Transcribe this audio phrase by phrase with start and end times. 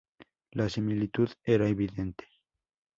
[0.55, 2.25] La similitud era evidente